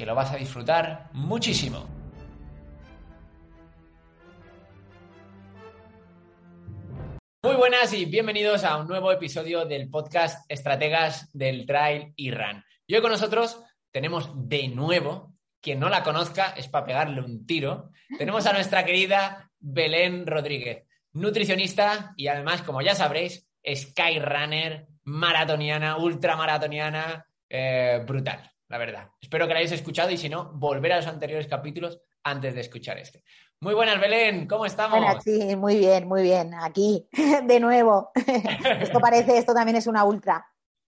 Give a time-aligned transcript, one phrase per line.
[0.00, 1.86] que lo vas a disfrutar muchísimo.
[7.42, 12.64] Muy buenas y bienvenidos a un nuevo episodio del podcast Estrategas del Trail y Run.
[12.86, 17.44] Y hoy con nosotros tenemos de nuevo, quien no la conozca es para pegarle un
[17.44, 25.98] tiro, tenemos a nuestra querida Belén Rodríguez, nutricionista y además, como ya sabréis, skyrunner, maratoniana,
[25.98, 29.10] ultramaratoniana, eh, brutal, la verdad.
[29.20, 32.60] Espero que la hayáis escuchado y si no, volver a los anteriores capítulos antes de
[32.60, 33.24] escuchar este.
[33.60, 34.98] Muy buenas, Belén, ¿cómo estamos?
[34.98, 36.54] Bueno, sí, muy bien, muy bien.
[36.54, 37.08] Aquí,
[37.44, 38.12] de nuevo.
[38.80, 40.46] esto parece, esto también es una ultra.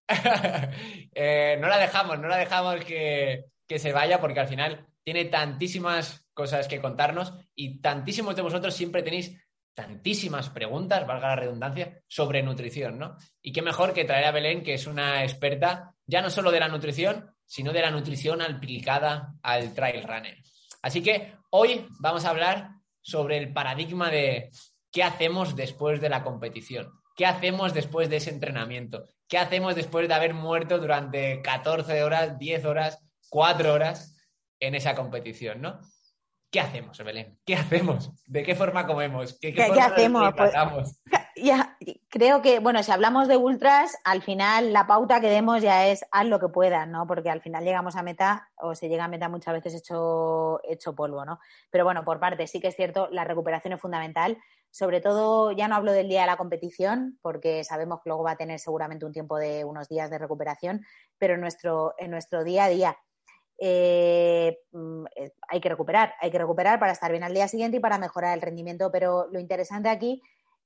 [1.14, 5.26] Eh, no la dejamos, no la dejamos que, que se vaya porque al final tiene
[5.26, 9.38] tantísimas cosas que contarnos y tantísimos de vosotros siempre tenéis
[9.74, 13.18] tantísimas preguntas, valga la redundancia, sobre nutrición, ¿no?
[13.42, 16.60] Y qué mejor que traer a Belén, que es una experta ya no solo de
[16.60, 20.38] la nutrición, sino de la nutrición aplicada al trail runner.
[20.80, 22.70] Así que hoy vamos a hablar
[23.02, 24.50] sobre el paradigma de
[24.90, 30.08] qué hacemos después de la competición, qué hacemos después de ese entrenamiento, qué hacemos después
[30.08, 32.98] de haber muerto durante 14 horas, 10 horas,
[33.28, 34.16] 4 horas
[34.58, 35.78] en esa competición, ¿no?
[36.50, 37.38] ¿Qué hacemos, Belén?
[37.44, 38.12] ¿Qué hacemos?
[38.24, 39.38] ¿De qué forma comemos?
[39.38, 40.34] ¿Qué, qué, forma ¿qué hacemos?
[40.34, 41.00] Pues,
[41.36, 41.61] ya,
[42.08, 46.04] creo que, bueno, si hablamos de ultras, al final la pauta que demos ya es
[46.10, 47.06] haz lo que puedas, ¿no?
[47.06, 50.94] Porque al final llegamos a meta o se llega a meta muchas veces hecho, hecho
[50.94, 51.38] polvo, ¿no?
[51.70, 54.38] Pero bueno, por parte, sí que es cierto, la recuperación es fundamental.
[54.70, 58.32] Sobre todo, ya no hablo del día de la competición, porque sabemos que luego va
[58.32, 60.84] a tener seguramente un tiempo de unos días de recuperación,
[61.18, 62.96] pero en nuestro, en nuestro día a día
[63.58, 64.58] eh,
[65.48, 68.34] hay que recuperar, hay que recuperar para estar bien al día siguiente y para mejorar
[68.34, 68.90] el rendimiento.
[68.90, 70.22] Pero lo interesante aquí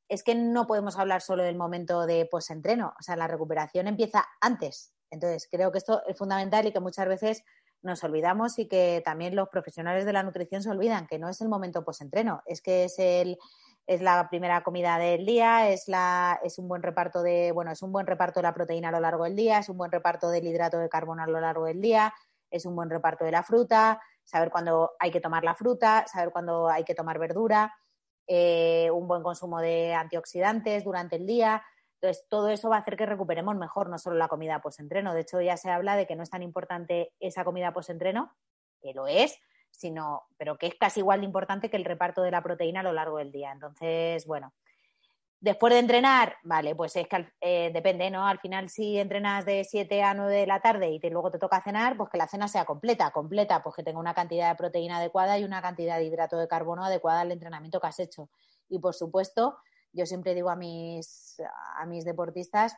[0.09, 4.25] es que no podemos hablar solo del momento de post-entreno, o sea, la recuperación empieza
[4.41, 4.93] antes.
[5.11, 7.44] Entonces, creo que esto es fundamental y que muchas veces
[7.83, 11.41] nos olvidamos y que también los profesionales de la nutrición se olvidan que no es
[11.41, 13.39] el momento post-entreno, es que es el
[13.87, 17.83] es la primera comida del día, es la es un buen reparto de, bueno, es
[17.83, 20.28] un buen reparto de la proteína a lo largo del día, es un buen reparto
[20.31, 22.12] del hidrato de carbono a lo largo del día,
[22.50, 26.33] es un buen reparto de la fruta, saber cuándo hay que tomar la fruta, saber
[26.33, 27.72] cuándo hay que tomar verdura,
[28.27, 31.63] eh, un buen consumo de antioxidantes durante el día.
[32.01, 35.15] Entonces, todo eso va a hacer que recuperemos mejor, no solo la comida post-entreno.
[35.15, 38.35] De hecho, ya se habla de que no es tan importante esa comida post-entreno,
[38.81, 39.39] que lo es,
[39.71, 42.85] sino, pero que es casi igual de importante que el reparto de la proteína a
[42.85, 43.53] lo largo del día.
[43.53, 44.53] Entonces, bueno,
[45.39, 48.27] Después de entrenar, vale, pues es que eh, depende, ¿no?
[48.27, 51.63] Al final, si entrenas de 7 a 9 de la tarde y luego te toca
[51.63, 54.97] cenar, pues que la cena sea completa, completa, pues que tenga una cantidad de proteína
[54.97, 58.31] adecuada y una cantidad de hidrato de carbono adecuada al entrenamiento que has hecho.
[58.69, 59.59] Y por supuesto,
[59.93, 61.37] yo siempre digo a mis,
[61.77, 62.75] a mis deportistas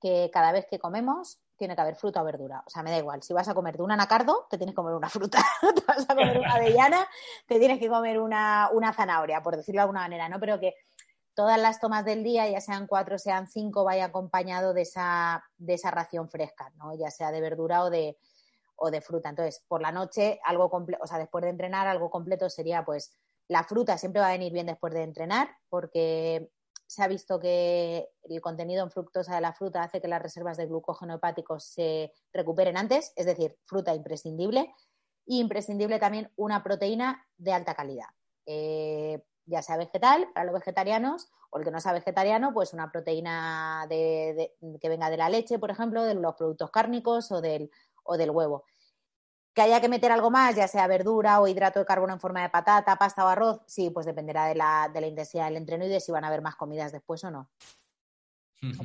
[0.00, 2.62] que cada vez que comemos tiene que haber fruta o verdura.
[2.66, 3.22] O sea, me da igual.
[3.22, 5.42] Si vas a comerte un anacardo, te tienes que comer una fruta.
[5.74, 7.08] te vas a comer una avellana,
[7.46, 10.38] te tienes que comer una, una zanahoria, por decirlo de alguna manera, ¿no?
[10.38, 10.74] Pero que
[11.36, 15.74] todas las tomas del día, ya sean cuatro, sean cinco, vaya acompañado de esa, de
[15.74, 16.96] esa ración fresca, ¿no?
[16.96, 18.18] Ya sea de verdura o de,
[18.74, 19.28] o de fruta.
[19.28, 23.12] Entonces, por la noche, algo completo, o sea, después de entrenar, algo completo sería, pues,
[23.48, 26.50] la fruta siempre va a venir bien después de entrenar, porque
[26.86, 30.56] se ha visto que el contenido en fructosa de la fruta hace que las reservas
[30.56, 34.72] de glucógeno hepático se recuperen antes, es decir, fruta imprescindible.
[35.26, 38.08] Y imprescindible también una proteína de alta calidad.
[38.46, 42.90] eh, ya sea vegetal para los vegetarianos o el que no sea vegetariano, pues una
[42.90, 47.70] proteína que venga de la leche, por ejemplo, de los productos cárnicos o del,
[48.04, 48.64] o del huevo.
[49.54, 52.42] Que haya que meter algo más, ya sea verdura o hidrato de carbono en forma
[52.42, 55.86] de patata, pasta o arroz, sí, pues dependerá de la, de la intensidad del entreno
[55.86, 57.48] y de si van a haber más comidas después o no.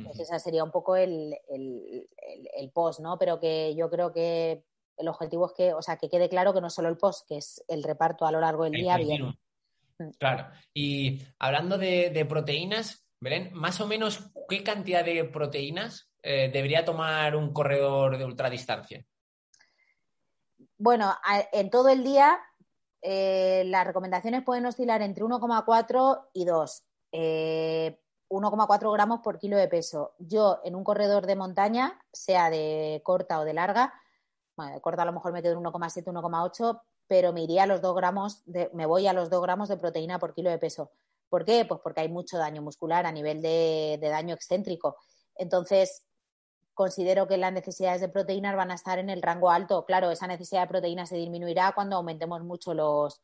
[0.04, 3.18] Pues ese sería un poco el, el, post, ¿no?
[3.18, 4.64] Pero que yo creo que
[4.96, 7.38] el objetivo es que, o sea, que quede claro que no solo el post, que
[7.38, 9.34] es el reparto a lo largo del día, bien.
[10.18, 10.48] Claro.
[10.74, 17.36] Y hablando de, proteínas, Belén, más o menos, ¿qué cantidad de proteínas eh, debería tomar
[17.36, 19.04] un corredor de ultradistancia?
[20.78, 21.14] Bueno,
[21.52, 22.40] en todo el día
[23.00, 26.84] eh, las recomendaciones pueden oscilar entre 1,4 y 2.
[27.12, 30.14] 1,4 eh, gramos por kilo de peso.
[30.18, 33.92] Yo en un corredor de montaña, sea de corta o de larga,
[34.56, 36.80] bueno, de corta a lo mejor me quedo en 1,7, 1,8,
[37.12, 39.76] pero me iría a los 2 gramos, de, me voy a los 2 gramos de
[39.76, 40.92] proteína por kilo de peso.
[41.28, 41.66] ¿Por qué?
[41.66, 44.96] Pues porque hay mucho daño muscular a nivel de, daño excéntrico.
[45.34, 46.06] Entonces,
[46.72, 49.84] considero que las necesidades de proteínas van a estar en el rango alto.
[49.84, 53.20] Claro, esa necesidad de proteína se disminuirá cuando aumentemos mucho los,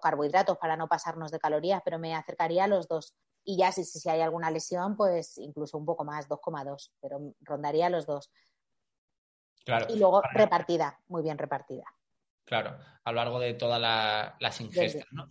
[0.00, 3.12] carbohidratos para no pasarnos de calorías, pero me acercaría a los 2.
[3.42, 7.90] Y ya si, si hay alguna lesión, pues incluso un poco más, 2,2, pero rondaría
[7.90, 8.30] los 2.
[9.64, 9.86] Claro.
[9.88, 11.86] Y luego repartida, muy bien repartida.
[12.46, 13.80] Claro, a lo largo de todas
[14.38, 15.28] las ingestas, ¿no?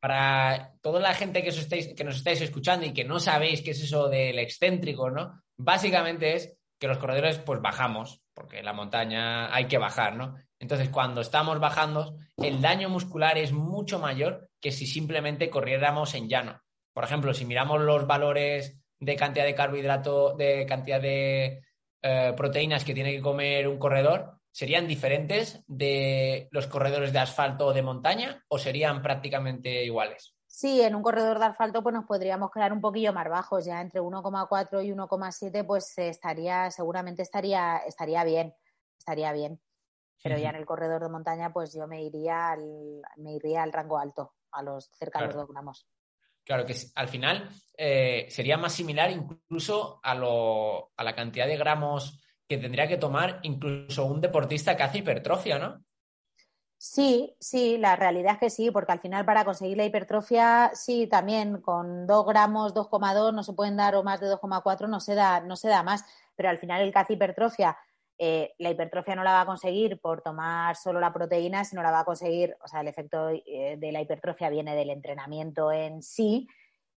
[0.00, 3.70] Para toda la gente que, estáis, que nos estáis escuchando y que no sabéis qué
[3.70, 5.42] es eso del excéntrico, ¿no?
[5.56, 10.36] Básicamente es que los corredores pues bajamos, porque en la montaña hay que bajar, ¿no?
[10.60, 16.28] Entonces, cuando estamos bajando, el daño muscular es mucho mayor que si simplemente corriéramos en
[16.28, 16.60] llano.
[16.92, 21.62] Por ejemplo, si miramos los valores de cantidad de carbohidrato, de cantidad de
[22.02, 27.66] eh, proteínas que tiene que comer un corredor, ¿serían diferentes de los corredores de asfalto
[27.66, 30.34] o de montaña o serían prácticamente iguales?
[30.48, 33.80] Sí, en un corredor de asfalto pues nos podríamos quedar un poquillo más bajos, ya
[33.80, 38.52] entre 1,4 y 1,7 pues estaría, seguramente estaría, estaría bien,
[38.98, 39.60] estaría bien.
[40.20, 43.72] Pero ya en el corredor de montaña pues yo me iría al, me iría al
[43.72, 45.86] rango alto, a los cerca de los 2 gramos.
[46.42, 51.56] Claro que al final eh, sería más similar incluso a, lo, a la cantidad de
[51.56, 55.84] gramos que tendría que tomar incluso un deportista que hace hipertrofia, ¿no?
[56.80, 61.08] Sí, sí, la realidad es que sí, porque al final para conseguir la hipertrofia, sí,
[61.08, 65.14] también con 2 gramos, 2,2 no se pueden dar o más de 2,4 no se
[65.14, 66.04] da, no se da más,
[66.36, 67.76] pero al final el que hace hipertrofia,
[68.16, 71.90] eh, la hipertrofia no la va a conseguir por tomar solo la proteína, sino la
[71.90, 76.00] va a conseguir, o sea, el efecto eh, de la hipertrofia viene del entrenamiento en
[76.00, 76.48] sí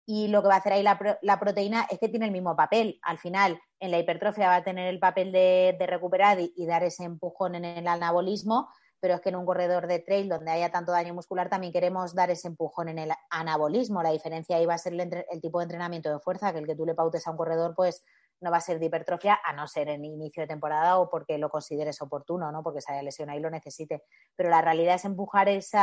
[0.06, 3.00] y lo que va a hacer ahí la, proteína es que tiene el mismo papel.
[3.04, 7.04] Al final, en la hipertrofia va a tener el papel de, recuperar y, dar ese
[7.04, 8.70] empujón en el anabolismo,
[9.00, 12.14] pero es que en un corredor de trail donde haya tanto daño muscular también queremos
[12.14, 14.04] dar ese empujón en el anabolismo.
[14.04, 16.76] La diferencia ahí va a ser el, tipo de entrenamiento de fuerza, que el que
[16.76, 18.04] tú le pautes a un corredor, pues
[18.42, 21.38] no va a ser de hipertrofia, a no ser en inicio de temporada o porque
[21.38, 22.64] lo consideres oportuno, ¿no?
[22.64, 24.04] Porque se haya lesionado y lo necesite.
[24.36, 25.78] Pero la realidad es empujar ese,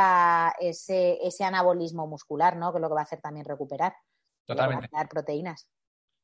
[0.59, 2.71] ese anabolismo muscular, ¿no?
[2.71, 3.95] Que es lo que va a hacer también recuperar.
[4.49, 4.89] Totalmente.
[4.91, 5.67] Dar proteínas.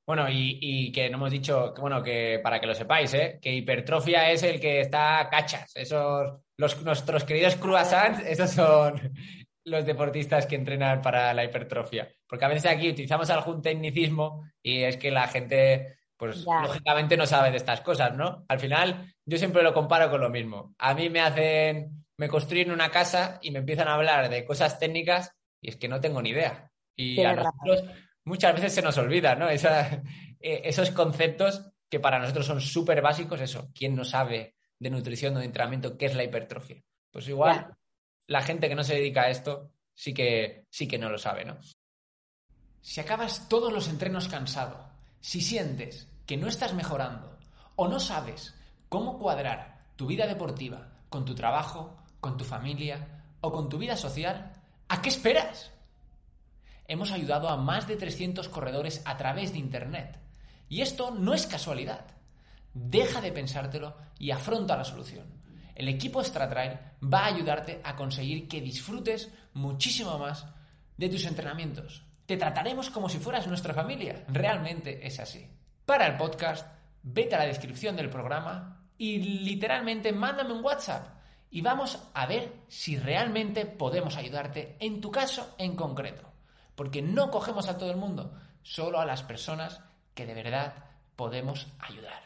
[0.07, 3.39] Bueno, y, que no hemos dicho, bueno, que para que lo sepáis, ¿eh?
[3.41, 5.71] que hipertrofia es el que está cachas.
[5.75, 9.13] Esos, los, nuestros queridos croissants, esos son
[9.63, 12.11] los deportistas que entrenan para la hipertrofia.
[12.27, 17.25] Porque a veces aquí utilizamos algún tecnicismo y es que la gente pues lógicamente no
[17.25, 18.45] sabe de estas cosas, ¿no?
[18.47, 20.73] Al final, yo siempre lo comparo con lo mismo.
[20.77, 24.79] A mí me hacen, me construyen una casa y me empiezan a hablar de cosas
[24.79, 26.71] técnicas y es que no tengo ni idea.
[26.95, 27.83] Y a nosotros
[28.25, 29.47] muchas veces se nos olvida, ¿no?
[30.41, 35.35] Eh, esos conceptos que para nosotros son súper básicos, eso, ¿quién no sabe de nutrición
[35.35, 36.83] o de entrenamiento qué es la hipertrofia?
[37.09, 37.75] Pues igual,
[38.27, 41.45] la gente que no se dedica a esto sí que, sí que no lo sabe,
[41.45, 41.57] ¿no?
[42.81, 44.87] Si acabas todos los entrenos cansado,
[45.19, 47.39] si sientes que no estás mejorando
[47.75, 48.53] o no sabes
[48.89, 53.97] cómo cuadrar tu vida deportiva con tu trabajo, con tu familia o con tu vida
[53.97, 54.53] social,
[54.89, 55.71] ¿a qué esperas?
[56.87, 60.19] Hemos ayudado a más de 300 corredores a través de Internet.
[60.69, 62.05] Y esto no es casualidad.
[62.73, 65.25] Deja de pensártelo y afronta la solución.
[65.75, 70.45] El equipo StraTrail va a ayudarte a conseguir que disfrutes muchísimo más
[70.97, 74.23] de tus entrenamientos te trataremos como si fueras nuestra familia.
[74.27, 75.47] Realmente es así.
[75.85, 76.67] Para el podcast,
[77.03, 81.07] vete a la descripción del programa y literalmente mándame un WhatsApp
[81.51, 86.31] y vamos a ver si realmente podemos ayudarte en tu caso en concreto.
[86.75, 89.81] Porque no cogemos a todo el mundo, solo a las personas
[90.13, 90.73] que de verdad
[91.15, 92.21] podemos ayudar.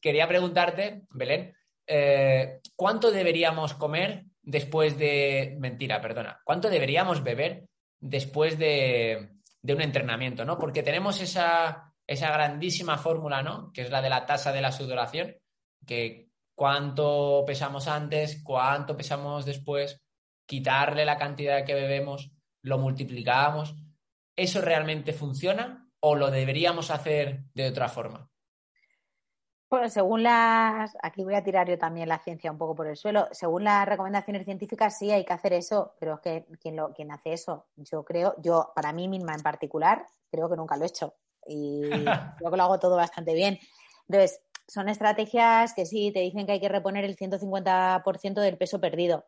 [0.00, 1.54] Quería preguntarte, Belén,
[1.86, 5.56] eh, ¿cuánto deberíamos comer después de...
[5.58, 6.40] Mentira, perdona.
[6.44, 7.68] ¿Cuánto deberíamos beber
[8.00, 9.30] después de,
[9.62, 10.58] un entrenamiento, ¿no?
[10.58, 13.72] Porque tenemos esa, esa grandísima fórmula, ¿no?
[13.72, 15.36] Que es la de la tasa de la sudoración,
[15.86, 20.00] que cuánto pesamos antes, cuánto pesamos después,
[20.46, 22.30] quitarle la cantidad que bebemos,
[22.62, 23.74] lo multiplicamos.
[24.36, 28.30] ¿Eso realmente funciona o lo deberíamos hacer de otra forma?
[29.68, 32.96] Pues según las, aquí voy a tirar yo también la ciencia un poco por el
[32.96, 36.94] suelo, según las recomendaciones científicas sí hay que hacer eso, pero es que quien, lo,
[36.94, 40.84] quien hace eso, yo creo, yo para mí misma en particular, creo que nunca lo
[40.84, 41.14] he hecho
[41.46, 41.82] y
[42.38, 43.58] creo que lo hago todo bastante bien.
[44.08, 48.80] Entonces, son estrategias que sí, te dicen que hay que reponer el 150% del peso
[48.80, 49.26] perdido.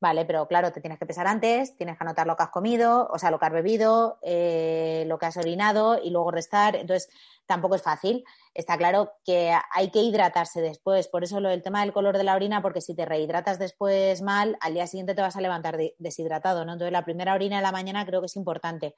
[0.00, 3.06] Vale, pero claro, te tienes que pesar antes, tienes que anotar lo que has comido,
[3.12, 6.74] o sea, lo que has bebido, eh, lo que has orinado y luego restar.
[6.74, 7.10] Entonces,
[7.44, 8.24] tampoco es fácil.
[8.54, 11.06] Está claro que hay que hidratarse después.
[11.08, 14.22] Por eso lo del tema del color de la orina, porque si te rehidratas después
[14.22, 16.72] mal, al día siguiente te vas a levantar deshidratado, ¿no?
[16.72, 18.94] Entonces, la primera orina de la mañana creo que es importante.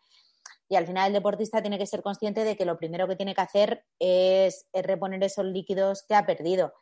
[0.69, 3.35] Y al final el deportista tiene que ser consciente de que lo primero que tiene
[3.35, 6.73] que hacer es reponer esos líquidos que ha perdido.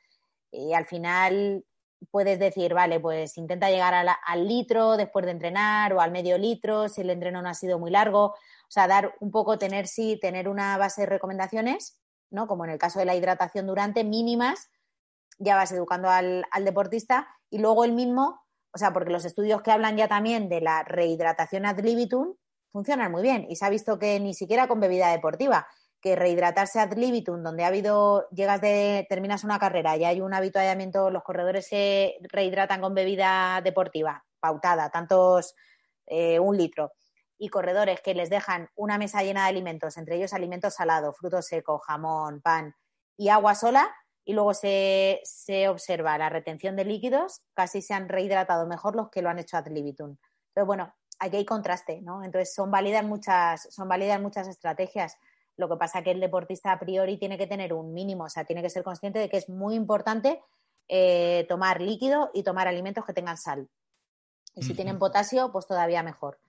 [0.53, 1.65] Y al final
[2.11, 6.89] puedes decir, vale, pues intenta llegar al litro después de entrenar o al medio litro
[6.89, 8.27] si el entreno no ha sido muy largo.
[8.27, 12.47] O sea, dar un poco, tener sí, tener una base de recomendaciones, ¿no?
[12.47, 14.71] Como en el caso de la hidratación durante, mínimas,
[15.39, 18.41] ya vas educando al, al deportista y luego el mismo,
[18.73, 22.35] o sea, porque los estudios que hablan ya también de la rehidratación ad libitum
[22.73, 25.67] funcionan muy bien y se ha visto que ni siquiera con bebida deportiva,
[26.01, 30.35] que rehidratarse ad libitum, donde ha habido, llegas de, terminas una carrera y hay un
[30.35, 35.55] habituallamiento, los corredores se rehidratan con bebida deportiva, pautada, tantos,
[36.07, 36.93] eh, un litro,
[37.39, 41.47] y corredores que les dejan una mesa llena de alimentos, entre ellos alimentos salados, frutos
[41.47, 42.75] secos, jamón, pan
[43.17, 48.09] y agua sola, y luego se, se, observa la retención de líquidos, casi se han
[48.09, 50.17] rehidratado mejor los que lo han hecho ad libitum.
[50.53, 52.25] Pero bueno, aquí hay contraste, ¿no?
[52.25, 55.17] Entonces son válidas muchas, son válidas muchas estrategias.
[55.61, 58.29] Lo que pasa es que el deportista a priori tiene que tener un mínimo, o
[58.31, 60.43] sea, tiene que ser consciente de que es muy importante
[60.89, 63.69] eh, tomar líquido y tomar alimentos que tengan sal.
[64.57, 66.41] Y si tienen potasio, pues todavía mejor.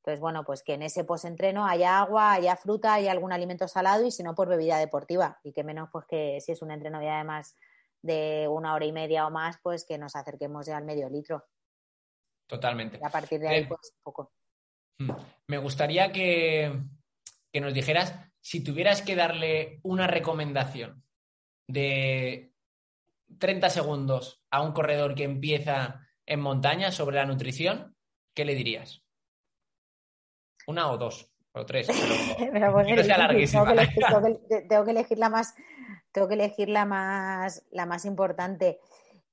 [0.00, 4.06] Entonces, bueno, pues que en ese posentreno haya agua, haya fruta, haya algún alimento salado
[4.06, 5.40] y si no, por pues bebida deportiva.
[5.42, 7.56] Y que menos, pues que si es un entreno ya además
[8.02, 11.44] de una hora y media o más, pues que nos acerquemos ya al medio litro.
[12.46, 12.98] Totalmente.
[13.00, 14.32] Y a partir de ahí, pues poco.
[14.98, 15.12] Mm.
[15.46, 16.82] Me gustaría que,
[17.50, 21.02] que nos dijeras si tuvieras que darle una recomendación
[21.66, 22.52] de
[23.38, 27.96] 30 segundos a un corredor que empieza en montaña sobre la nutrición,
[28.34, 29.02] ¿qué le dirías?
[30.66, 31.88] Una o dos, o tres.
[32.52, 32.92] Pero, tengo, que
[34.90, 35.54] elegir, la más,
[36.12, 38.78] tengo que elegir la más, la más importante.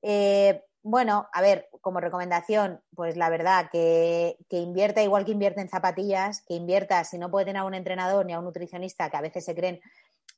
[0.02, 5.68] Eh, bueno, a ver, como recomendación, pues la verdad que, invierta igual que invierte en
[5.68, 9.18] zapatillas, que invierta, si no puede tener a un entrenador ni a un nutricionista, que
[9.18, 9.82] a veces se creen,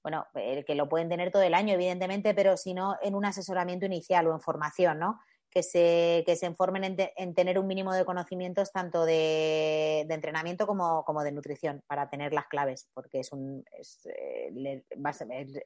[0.01, 3.25] bueno, eh, que lo pueden tener todo el año, evidentemente, pero si no, en un
[3.25, 5.20] asesoramiento inicial o en formación, ¿no?
[5.51, 11.24] Que se, que se informen en, tener un mínimo de conocimientos tanto de, entrenamiento como,
[11.24, 14.84] de nutrición para tener las claves, porque es, un, es, eh,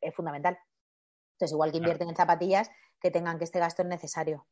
[0.01, 0.57] es fundamental.
[1.33, 2.69] Entonces, igual que invierten en zapatillas,
[3.01, 4.45] que tengan que este gasto es necesario.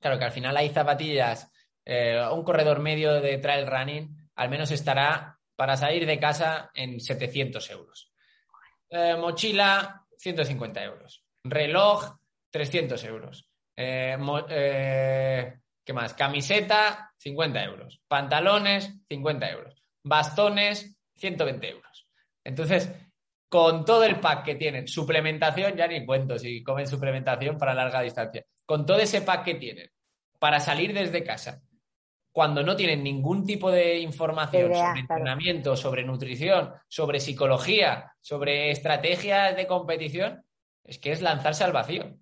[0.00, 1.50] Claro que al final hay zapatillas,
[1.84, 7.00] eh, un corredor medio de trail running al menos estará para salir de casa en
[7.00, 8.12] 700 euros.
[8.88, 11.24] Eh, mochila, 150 euros.
[11.42, 12.18] Reloj,
[12.50, 13.50] 300 euros.
[13.74, 14.16] Eh,
[15.84, 16.14] ¿Qué más?
[16.14, 18.00] Camiseta, 50 euros.
[18.06, 19.82] Pantalones, 50 euros.
[20.04, 22.06] Bastones, 120 euros.
[22.44, 22.92] Entonces,
[23.48, 28.02] con todo el pack que tienen, suplementación, ya ni cuento si comen suplementación para larga
[28.02, 29.90] distancia con todo ese pack que tienen
[30.38, 31.62] para salir desde casa,
[32.32, 39.56] cuando no tienen ningún tipo de información sobre entrenamiento, sobre nutrición, sobre psicología, sobre estrategias
[39.56, 40.44] de competición,
[40.84, 42.14] es que es lanzarse al vacío.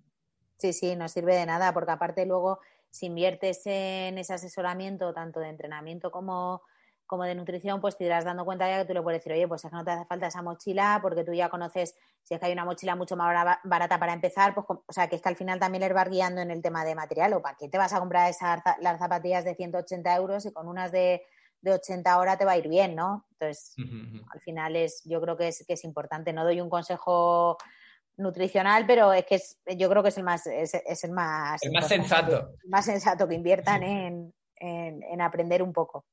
[0.57, 5.41] Sí, sí, no sirve de nada, porque aparte luego, si inviertes en ese asesoramiento, tanto
[5.41, 6.61] de entrenamiento como
[7.07, 9.47] como de nutrición, pues te irás dando cuenta ya que tú le puedes decir, oye,
[9.47, 12.39] pues es que no te hace falta esa mochila porque tú ya conoces, si es
[12.39, 15.29] que hay una mochila mucho más barata para empezar, pues, o sea, que es que
[15.29, 17.77] al final también les vas guiando en el tema de material, o para qué te
[17.77, 21.23] vas a comprar esas, las zapatillas de 180 euros y con unas de,
[21.61, 23.25] de 80 ahora te va a ir bien, ¿no?
[23.31, 23.73] Entonces,
[24.33, 27.57] al final es, yo creo que es, que es importante, no doy un consejo
[28.17, 31.71] nutricional, pero es que es, yo creo que es el más, es, el más, el
[31.71, 32.49] más sensato.
[32.67, 36.03] más sensato que inviertan en, en aprender un poco.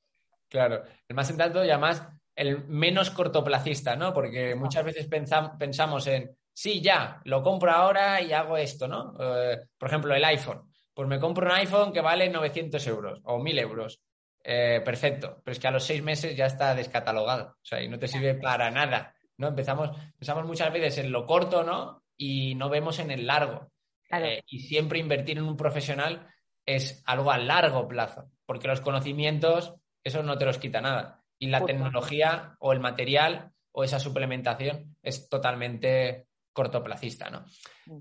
[0.55, 2.07] Claro, el más sensato y además
[2.37, 4.15] el menos cortoplacista, ¿no?
[4.15, 9.17] Porque muchas veces pensamos en, sí, ya, lo compro ahora y hago esto, ¿no?
[9.19, 10.71] Eh, por ejemplo, el iPhone.
[10.95, 14.01] pues me compro un iPhone que vale 900 euros o 1000 euros.
[14.45, 17.89] Eh, perfecto, pero es que a los seis meses ya está descatalogado, o sea, y
[17.89, 19.49] no te sirve para nada, ¿no?
[19.49, 22.05] Empezamos, pensamos muchas veces en lo corto, ¿no?
[22.17, 23.73] Y no vemos en el largo.
[24.09, 26.29] Eh, y siempre invertir en un profesional
[26.65, 31.25] es algo a largo plazo, porque los conocimientos, eso no te los quita nada.
[31.39, 37.45] Y la tecnología o el material o esa suplementación es totalmente cortoplacista, ¿no?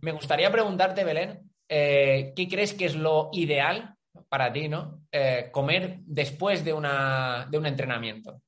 [0.02, 3.96] Me gustaría preguntarte, Belén, eh, ¿qué crees que es lo ideal
[4.30, 5.02] para ti, ¿no?
[5.12, 8.42] Eh, comer después de, una, de un entrenamiento.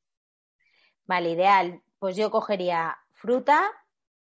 [1.05, 1.81] Vale, ideal.
[1.97, 3.71] Pues yo cogería fruta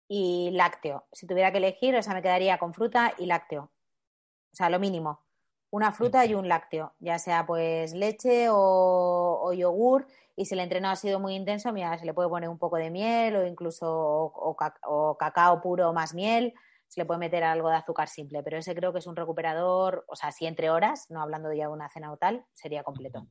[0.07, 1.07] y lácteo.
[1.11, 3.63] Si tuviera que elegir, o sea, me quedaría con fruta y lácteo.
[3.63, 5.25] O sea, lo mínimo.
[5.73, 10.05] Una fruta y un lácteo, ya sea pues leche o, yogur.
[10.35, 12.77] Y si el entrenado ha sido muy intenso, mira, se le puede poner un poco
[12.77, 16.53] de miel o incluso o cacao puro más miel
[16.93, 20.05] se le puede meter algo de azúcar simple, pero ese creo que es un recuperador,
[20.07, 23.25] o sea, si entre horas, no hablando de ya una cena o tal, sería completo.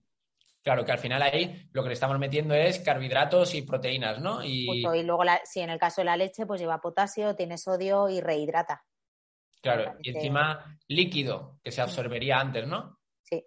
[0.64, 4.42] Claro, que al final ahí lo que le estamos metiendo es carbohidratos y proteínas, ¿no?
[4.44, 8.08] Y, y luego, si en el caso de la leche, pues lleva potasio, tiene sodio
[8.08, 8.84] y rehidrata.
[9.62, 12.98] Claro, y encima líquido, que se absorbería antes, ¿no?
[13.22, 13.42] Sí.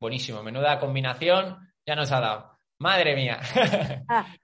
[0.00, 2.58] Buenísimo, menuda combinación, ya nos ha dado.
[2.78, 3.40] Madre mía.
[4.08, 4.34] Ah.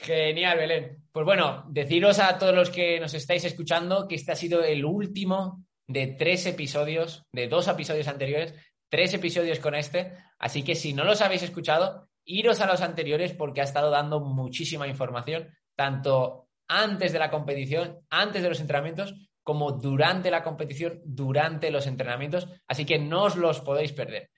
[0.00, 1.08] Genial, Belén.
[1.10, 4.84] Pues bueno, deciros a todos los que nos estáis escuchando que este ha sido el
[4.84, 8.54] último de tres episodios, de dos episodios anteriores,
[8.88, 10.12] tres episodios con este.
[10.38, 14.20] Así que si no los habéis escuchado, iros a los anteriores porque ha estado dando
[14.20, 19.14] muchísima información, tanto antes de la competición, antes de los entrenamientos,
[19.48, 22.46] como durante la competición, durante los entrenamientos.
[22.66, 24.28] Así que no os los podéis perder.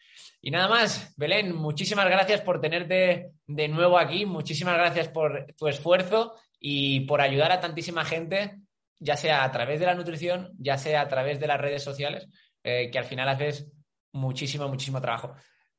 [0.40, 5.66] Y nada más, Belén, muchísimas gracias por tenerte de nuevo aquí, muchísimas gracias por tu
[5.66, 8.58] esfuerzo y por ayudar a tantísima gente,
[9.00, 12.28] ya sea a través de la nutrición, ya sea a través de las redes sociales,
[12.62, 13.68] eh, que al final haces
[14.12, 15.34] muchísimo, muchísimo trabajo.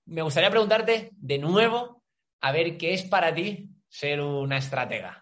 [0.07, 2.03] Me gustaría preguntarte de nuevo,
[2.41, 5.20] a ver qué es para ti ser una estratega.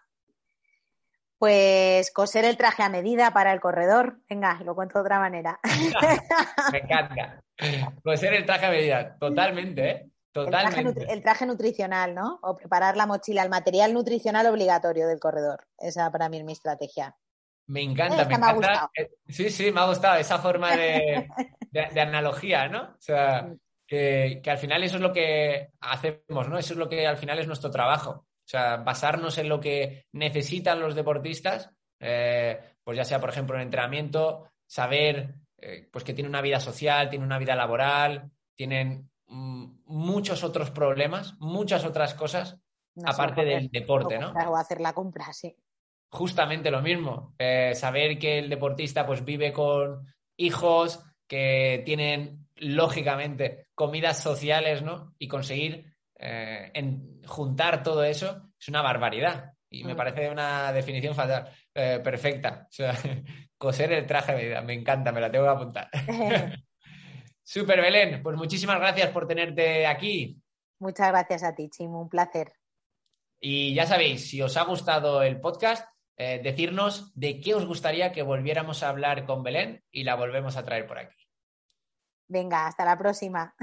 [1.40, 4.20] Pues coser el traje a medida para el corredor.
[4.30, 5.58] Venga, lo cuento de otra manera.
[6.74, 7.42] Me encanta.
[8.04, 10.10] Coser el traje a medida, totalmente, ¿eh?
[10.34, 11.12] Totalmente.
[11.12, 12.40] El traje, nutricional, ¿no?
[12.44, 15.66] O preparar la mochila, el material nutricional obligatorio del corredor.
[15.78, 17.16] Esa para mí es mi estrategia.
[17.68, 18.92] Me encanta, me, encanta.
[18.96, 21.28] Eh, sí, sí, me ha gustado esa forma de,
[22.02, 22.82] analogía, ¿no?
[22.82, 23.50] O sea,
[23.88, 26.58] que, que, al final eso es lo que hacemos, ¿no?
[26.58, 28.26] Eso es lo que al final es nuestro trabajo.
[28.50, 33.56] O sea, basarnos en lo que necesitan los deportistas, eh, pues ya sea, por ejemplo,
[33.56, 39.08] en entrenamiento, saber eh, pues que tienen una vida social, tienen una vida laboral, tienen
[39.28, 42.58] mm, muchos otros problemas, muchas otras cosas,
[43.06, 44.32] aparte del deporte, ¿no?
[44.32, 45.56] O hacer la compra, sí.
[46.10, 47.36] Justamente lo mismo.
[47.38, 55.14] Eh, saber que el deportista pues vive con hijos que tienen lógicamente comidas sociales, ¿no?
[55.20, 55.89] Y conseguir
[56.20, 59.54] eh, en juntar todo eso es una barbaridad.
[59.72, 59.98] Y me mm.
[59.98, 62.68] parece una definición fatal, eh, perfecta.
[62.70, 62.94] O sea,
[63.58, 64.62] coser el traje de vida.
[64.62, 65.90] Me encanta, me la tengo que apuntar.
[67.44, 70.40] Super Belén, pues muchísimas gracias por tenerte aquí.
[70.80, 72.54] Muchas gracias a ti, Chimo, un placer.
[73.42, 78.12] Y ya sabéis, si os ha gustado el podcast, eh, decirnos de qué os gustaría
[78.12, 81.18] que volviéramos a hablar con Belén y la volvemos a traer por aquí.
[82.28, 83.56] Venga, hasta la próxima.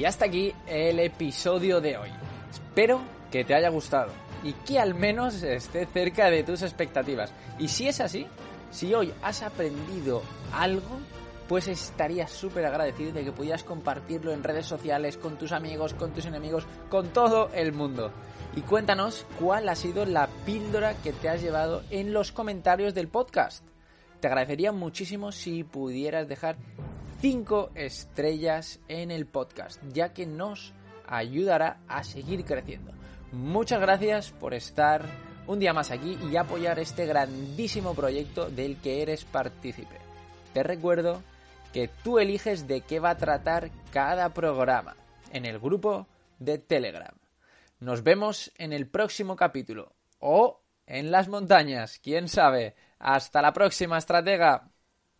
[0.00, 2.08] Y hasta aquí el episodio de hoy.
[2.50, 4.10] Espero que te haya gustado
[4.42, 7.34] y que al menos esté cerca de tus expectativas.
[7.58, 8.26] Y si es así,
[8.70, 10.22] si hoy has aprendido
[10.54, 11.00] algo,
[11.48, 16.14] pues estaría súper agradecido de que pudieras compartirlo en redes sociales, con tus amigos, con
[16.14, 18.10] tus enemigos, con todo el mundo.
[18.56, 23.08] Y cuéntanos cuál ha sido la píldora que te has llevado en los comentarios del
[23.08, 23.66] podcast.
[24.20, 26.56] Te agradecería muchísimo si pudieras dejar
[27.20, 30.72] 5 estrellas en el podcast, ya que nos
[31.06, 32.92] ayudará a seguir creciendo.
[33.32, 35.04] Muchas gracias por estar
[35.46, 39.98] un día más aquí y apoyar este grandísimo proyecto del que eres partícipe.
[40.54, 41.22] Te recuerdo
[41.74, 44.96] que tú eliges de qué va a tratar cada programa
[45.30, 46.06] en el grupo
[46.38, 47.14] de Telegram.
[47.80, 52.76] Nos vemos en el próximo capítulo o en las montañas, quién sabe.
[52.98, 54.69] Hasta la próxima, estratega.